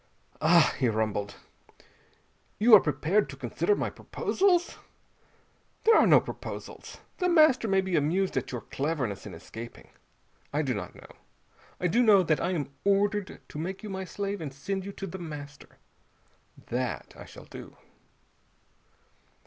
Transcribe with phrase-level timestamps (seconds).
[0.41, 1.35] "Ah!" he rumbled.
[2.57, 4.79] "You are prepared to consider my proposals.
[5.83, 6.97] There are no proposals.
[7.19, 9.91] The Master may be amused at your cleverness in escaping.
[10.51, 11.17] I do not know.
[11.79, 14.91] I do know that I am ordered to make you my slave and send you
[14.93, 15.77] to The Master.
[16.71, 17.77] That, I shall do."